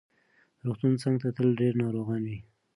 د 0.57 0.59
روغتون 0.67 0.93
څنګ 1.03 1.15
ته 1.21 1.29
تل 1.37 1.47
ډېر 1.59 1.73
ناروغان 1.83 2.21
وي. 2.29 2.39